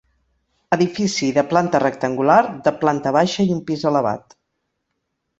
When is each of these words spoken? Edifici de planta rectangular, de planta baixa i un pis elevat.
Edifici 0.75 1.27
de 1.35 1.41
planta 1.51 1.81
rectangular, 1.83 2.37
de 2.67 2.73
planta 2.85 3.11
baixa 3.19 3.45
i 3.49 3.53
un 3.57 3.61
pis 3.69 3.85
elevat. 3.91 4.35